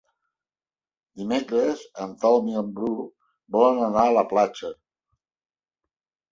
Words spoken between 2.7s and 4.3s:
Bru volen anar a la